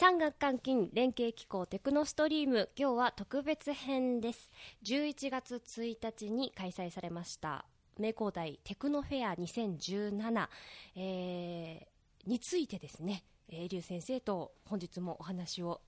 [0.00, 4.50] 産学関金連携機構テクノストリーム今日は特別編です。
[4.82, 7.66] 11月1日に開催されました
[7.98, 10.48] 名工大テクノフェア2017、
[10.96, 13.24] えー、についてですね。
[13.50, 15.82] エリュー先生と本日もお話を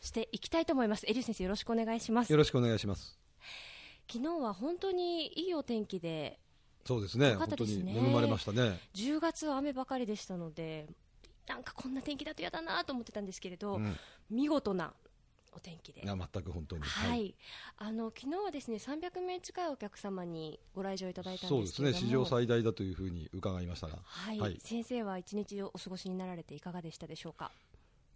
[0.00, 1.04] していきたいと思います。
[1.08, 2.30] エリュー先生よろしくお願いします。
[2.30, 3.18] よろしくお願いします。
[4.08, 6.38] 昨日は本当にいいお天気で
[6.86, 8.78] そうですね、ね、本当に恵まれましたね。
[8.94, 10.86] 10月は雨ばかりでしたので
[11.46, 13.96] なんかこんな天気だと嫌だなと思ってたんですけれど、うん、
[14.30, 14.92] 見事な
[15.52, 16.02] お天気で。
[16.04, 16.82] 全く本当に。
[16.82, 17.10] はい。
[17.10, 17.34] はい、
[17.78, 21.92] あの昨日はですね300名近いお客様にご来場いただいたそうですね。
[21.92, 23.98] 史上最大だというふうに伺いましたが。
[24.04, 24.38] はい。
[24.38, 27.50] はい、先生は一日お過ごしになられていかがでしたでしょうか？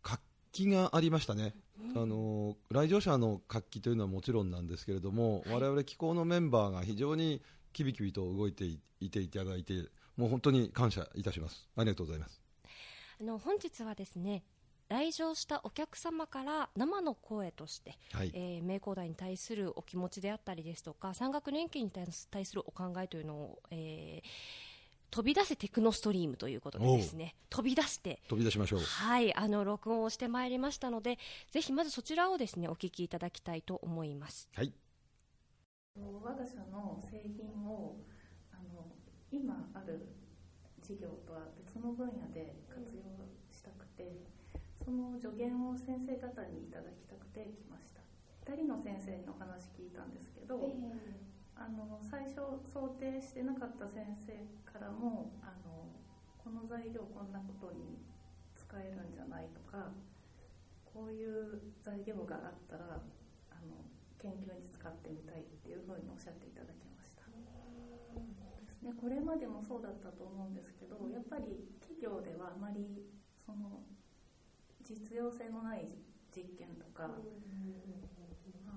[0.02, 0.22] 活
[0.52, 1.56] 気がありましたね。
[1.92, 11.68] うん、あの来場者の活気というのはもちろんなんですけれども、はい、我々機構のメンバーが非常にきびきびと動いていていただいて、もう本当に感謝いたします。
[11.76, 12.43] ありがとうございます。
[13.20, 14.42] あの本日はですね
[14.88, 24.28] 来場したお客様から生の声として、はい、えー、名工大に対するお気持ちであったりですとか産学連携に対するお考えというのを、えー、
[25.10, 28.80] 飛び出せテクノストリームということでですね飛び出して飛び出しましょう。
[28.80, 31.18] はいあの録音をしてまいりましたので
[31.50, 34.48] ぜひまずそちらをですねお聞きいただきたいと思います。
[34.54, 34.72] はい。
[35.96, 38.00] 我が社の製品を
[38.52, 38.92] あの
[39.30, 40.08] 今ある
[40.82, 43.02] 事業とは別の分野で活用
[43.50, 44.22] したくて
[44.84, 47.98] その助言を先生方にいただきたくて来ました
[48.46, 50.60] 2人の先生の話聞いたんですけど、
[51.56, 54.36] あの最初想定してなかった先生
[54.70, 55.88] からもあの
[56.36, 57.96] この材料こんなことに
[58.54, 59.88] 使えるんじゃないとか
[60.84, 63.00] こういう材料があったら
[63.50, 63.80] あの
[64.20, 67.03] 研究に使ってみたいっていうふうにおっしゃっていただきました。
[68.84, 72.84] ね、これまでもそうだったと思うんですけどやっぱり企業ではあまり
[73.44, 73.80] その
[74.84, 75.88] 実用性のない
[76.36, 77.08] 実験とか、
[78.66, 78.76] ま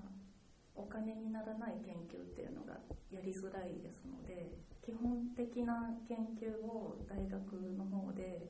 [0.74, 2.80] お金にならない研究っていうのが
[3.12, 7.36] やりづらいですので基本的な研究を大学
[7.76, 8.48] の方で、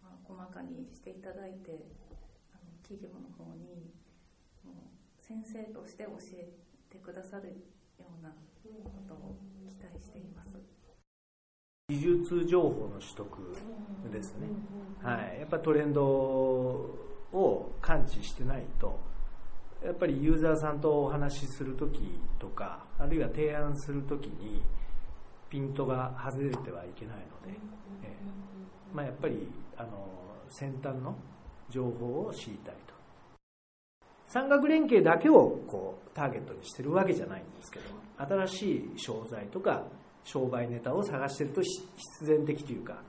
[0.00, 1.90] まあ、細かにしていただいて
[2.54, 3.90] あの企業の方に
[4.62, 6.48] もう先生として教え
[6.88, 7.48] てくださる
[7.98, 8.32] ような
[8.84, 9.36] ことを
[9.66, 10.58] 期待しています。
[11.88, 13.56] 技術情報の取得
[14.12, 14.48] ですね、
[15.02, 18.98] はい、やっぱトレンドを感知してないと
[19.82, 24.62] やっぱりユーザーさんとお話しする時とかあるいは提案する時に
[25.48, 27.58] ピントが外れてはいけないので、
[28.02, 29.88] えーまあ、やっぱりあの
[30.50, 31.16] 先端の
[31.70, 32.94] 情報を知りたいと
[34.28, 37.84] 産学連携だけをこうターゲットにしてるわけじゃないんですけど
[38.18, 39.84] 新しい商材とか
[40.24, 43.02] 商売ネタを探してると必然的というか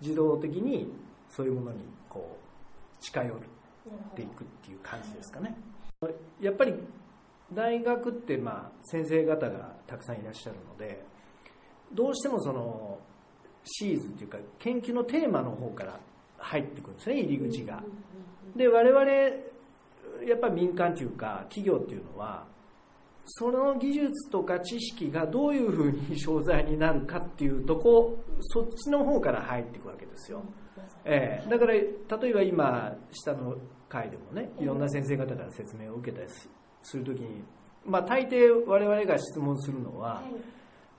[0.00, 0.92] 自動的に
[1.28, 1.78] そういうものに
[2.08, 3.36] こう近寄っ
[4.14, 5.56] ていくっていう感じですかね。
[6.40, 6.74] やっぱり
[7.52, 11.04] 大学ってまあ先生方がたくさんいらっしゃるので
[11.92, 12.98] どうしてもその
[13.64, 16.00] シーズンというか研究のテーマの方から
[16.38, 17.82] 入ってくるんですね入り口が。
[18.56, 19.55] で我々
[20.26, 22.44] やっぱり民間というか企業っていうのは
[23.26, 30.42] その技術とか知識がどういうふうに商材になるかっていうとこそっちの方から入っていくわけですよ、
[31.04, 33.56] えー、だから例えば今下の
[33.88, 36.28] 回でもねいろんな先生方から説明を受けたり
[36.82, 37.42] するときに
[37.84, 40.20] まあ大抵我々が質問するのは、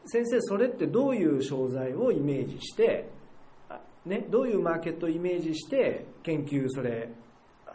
[0.06, 3.10] 先生それってどういう商材をイメージして
[4.08, 7.10] ね、どういうマーケットをイメージして研究それ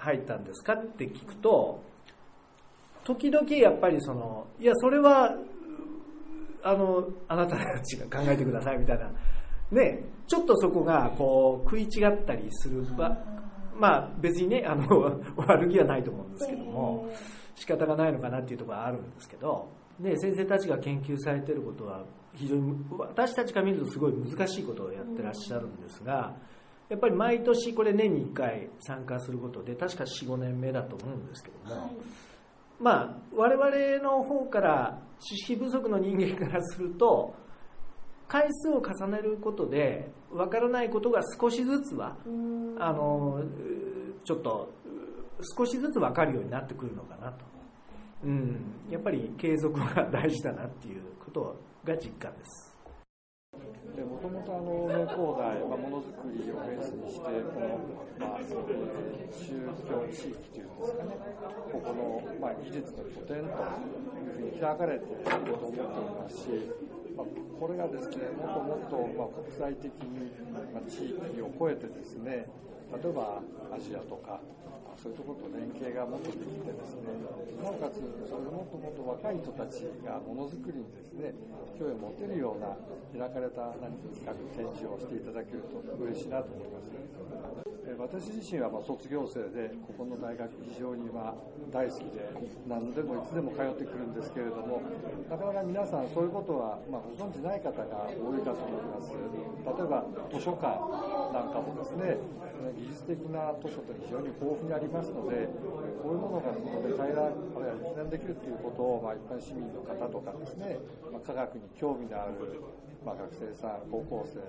[0.03, 0.75] 入ったんですか？
[0.75, 1.83] って聞くと
[3.05, 5.35] 時々やっぱりそのいやそれは
[6.63, 9.11] あのあなたたちが考えてくださいみたいな。
[9.73, 12.85] ねちょっとそこがこう食い違ったりする
[13.79, 17.09] まあ別にねあの 悪気はないと思うんですけども
[17.55, 26.35] 仕方がないのかなっていうところはあるんですけど、ね、先生たちが研究されてることは非常に私たちから見るとすごい難しいことをやってらっしゃるんですが
[26.89, 31.93] やっぱり毎年これ年に1回参加することで確か45年目だと思うんですけども。
[32.81, 37.33] まあ、我々の方から知識不足の人間からすると
[38.27, 42.17] 回数を重ねることで分からないことが少しずつは
[42.81, 43.45] あの
[44.25, 44.73] ちょっと
[45.57, 47.45] 少しずつ分かるようになってくるのかなと、
[48.25, 48.57] うん、
[48.91, 52.77] やっぱり継続が大事だなっていうことが実感です。
[53.95, 54.42] でもとも
[55.13, 57.81] とあの農工大はものづくりをベースにしてこの、
[58.19, 58.57] まあ、宗
[59.85, 61.17] 教地域というんですかね
[61.73, 63.49] ここの、まあ、技術の拠点という
[64.33, 66.49] ふうに開かれていると思っていますし、
[67.17, 67.27] まあ、
[67.61, 72.49] これがですねもっともっと、まあ、国際的に、まあ、地域を超えてですね
[72.93, 73.41] 例えば
[73.73, 74.41] アジアとか
[75.01, 77.11] そういうところと連携がもっとできてですね
[77.59, 77.99] なおかつ
[78.29, 81.35] それでもっともっと若い人たちがものづくりにですね
[81.75, 82.77] 興味を持てるような
[83.27, 86.93] 開かれた何か企画展示をしていただけると嬉しいなと思います。
[87.99, 91.35] 私自身はま卒業生でここの大学非常にま
[91.71, 92.25] 大好きで
[92.67, 94.81] 何でもいつでも通ってくるんですけれども
[95.29, 99.13] なかなか皆さんそういうことはまご存じない方が多いかと思います。
[99.13, 100.67] 例えば図書館
[101.35, 102.17] なんかもですね
[102.83, 105.47] 技術的な図書と非常に豊富にありますので
[106.03, 110.83] こういうものがここで平らあるいは実現できるということを、まあ、一般市民の方とかですね、
[111.13, 112.59] まあ、科学に興味のある、
[113.07, 114.43] まあ、学生さん高校生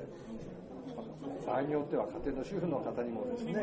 [1.45, 3.53] 場合によっては家庭の主婦の方にもですね、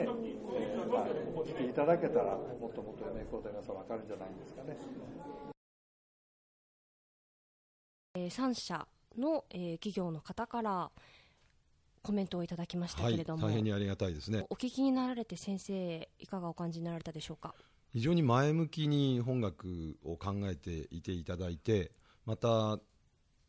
[0.55, 4.77] えー、まあ、来ていただけたら、もっともっとメイクを皆さん分かるんじゃないですかね。
[8.17, 10.91] えー、3社の、えー、企業の方から
[12.03, 14.45] コメントをいただきましたけれども、はい、大変にありがたいですね。
[14.51, 17.55] お聞きになられて先生いかがお感じになられたでしょうか？
[17.93, 21.93] 非常に前向きに本学を考えていていただいて
[22.25, 22.79] また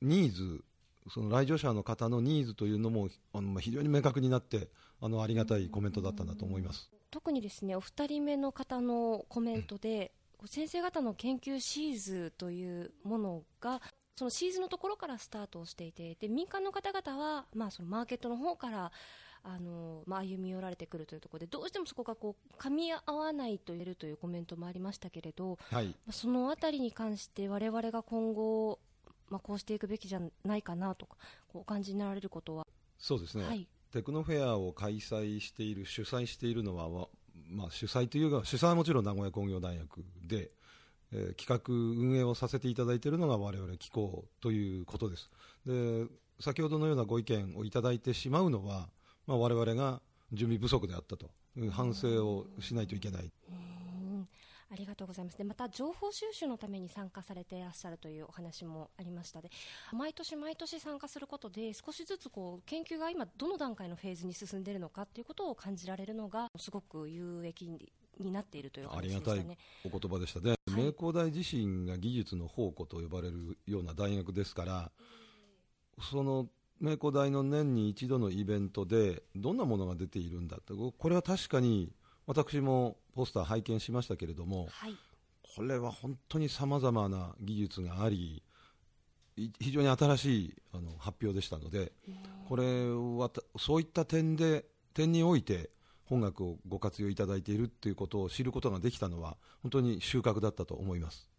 [0.02, 0.64] ニーズ
[1.10, 4.70] その来場者の方のニーズというのもあの非常に明確になって
[5.00, 6.90] あのありがたいコメントだったんだと思います。
[7.10, 10.12] 特にですねお二人目の方のコメントで、
[10.46, 13.82] 先生方の研究シーズというものが
[14.16, 18.92] そのシーズのところからスタートをしていてで民間の方々は、まあ、そのマーケットの方から
[19.44, 28.80] あの、まあ、歩み寄られてくるというところでどうしてもそこがこう噛み合わないと言えるというコメントもありましたけれど、はい、そのあたりに関して我々が今後
[29.32, 31.16] まあ、こうしていくべきじゃないかなとか
[31.48, 32.68] こうお感じになられることは。
[33.00, 37.08] そうですね、はい、テクノフェアを開催している主催しているのは、
[37.50, 40.52] まあ、主催というか主催はもちろん名古屋工業大学で、
[41.14, 45.30] えー、企画運営をさせていただいているのが我々機構ということです。
[45.66, 46.06] で
[46.40, 48.90] 先ほどのようなご意見をいただいてしまうのは、
[49.28, 51.30] まあ、我々が準備不足であったと。
[51.72, 53.32] 反省をしないといけない。
[54.74, 55.38] ありがとうございます。
[55.38, 59.42] でまた情報収集のために参加されていらっしゃるというお話もありました。
[59.42, 59.52] で
[59.92, 67.92] 毎年毎年参加することで少しずつこう研究が今どの段階のフェーズに進んでいるのかということを感じられるのがすごく有益
[68.22, 69.46] になっているという、ね、ありがたい
[69.86, 74.92] お言葉でしたね、はい、名工大自身が技術の宝庫と呼ばれるような大学ですから、
[76.10, 76.48] その
[76.80, 81.94] 名工大の年に一度のイベントでどんなものが出ているんだってこれは確かに
[82.26, 84.96] 私もポスター拝見しましたけれども、はい、
[85.56, 88.42] これは本当にさまざまな技術があり
[89.60, 91.92] 非常に新しいあの発表でしたので
[92.48, 95.70] これはそういった点で点において
[96.12, 101.30] 本学をご活用いただいているということを知ることができたのは本当に収穫だったと思います。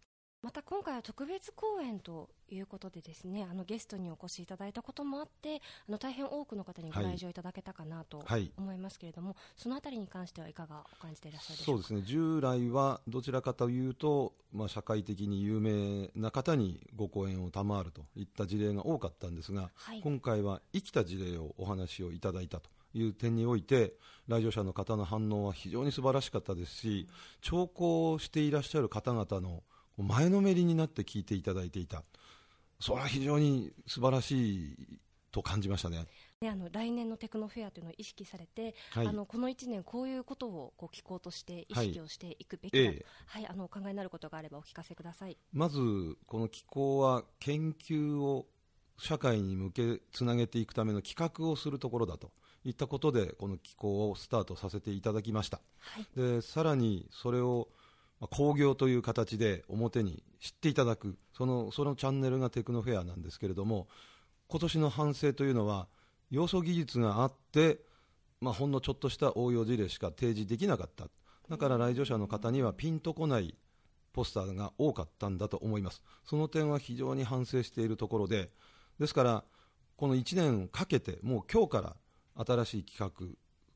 [0.41, 8.25] また今回は特別公演ということでですねあのゲストにお越しいただいたこともあってあの大変多くの方にご来場いただけたかなと
[8.57, 11.83] 思いますけれども、はい、そのあたりに関してはいかがお感じていらっしゃるでしょうか？
[11.87, 12.01] そうですね。
[12.01, 23.93] 従来はどちらかというと、まあ、社会的に有名な方にご講演を賜るといった事例が多かったんですが、はい、今回は生きた事例をお話をいただいたという点において
[24.27, 27.07] 来場者の方の反応は非常に素晴らしかったですし
[27.41, 29.63] 聴講していらっしゃる方々の
[29.97, 32.03] 前のめりになって聞いていただいていた、
[32.79, 34.99] それは非常に素晴らしい
[35.31, 36.05] と感じましたね。
[36.41, 42.83] ね、あの来年のテクノフェアというのを意識されて、はい、あのこの1年、こういうことをこう聞こうとして意識をしていくべきだ。
[42.83, 45.37] と、はい、はい、あのお考えになることがあればお聞かせください。
[45.51, 48.47] まず、この機構は研究を
[48.97, 52.31] 社会に向けつなげていくための企画をするところだと
[52.65, 57.67] いったことでこの機構をスタートさせていただきました、はい、でさらにそれを
[58.29, 63.87] 興行という形で表に知っていただくそのそのチャンネルがテクノフェアなんですけれども
[64.47, 65.87] 今年の反省というのは
[66.29, 67.79] 要素技術があって、
[68.41, 71.05] まあ、ほんのちょっとした応用事例しか提示できなかった。
[71.49, 73.55] だから来場者の方にはピンとこない
[74.13, 76.01] ポスターが多かったんだと思います。
[76.25, 78.49] その点は非常に反省しているところで
[78.99, 79.43] ですから
[79.95, 81.95] この1年かけてもう今日から
[82.35, 83.27] 新しい企画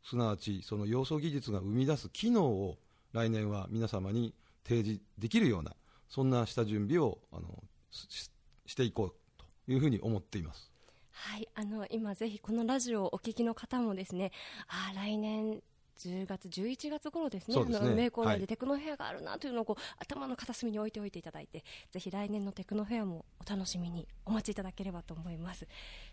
[0.03, 2.77] すなわちその要素技術が生み出す機能を
[3.13, 4.33] 来年は皆様に
[4.65, 5.75] 提示できるような
[6.09, 10.71] そんな下準備をあのしていこうというふうに思っています。
[11.11, 14.31] はい、あの今ぜひこのラジオをお聞きの方もですね、
[14.67, 15.61] あ来年
[15.97, 25.67] 10月、11月頃ですね、すねあの名工内でテクノフェアがあるなというのをこう、はい、頭の片隅に置いておいていただいて、ぜひ来年のテクノフェアもお楽しみにお待ちいただければと思います。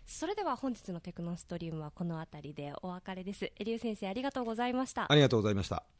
[0.05, 3.45] それでは本日のテクノストリームはこの辺りでお別れです。
[3.45, 5.11] エリュー先生ありがとうございました。
[5.11, 5.94] ありがとうございました。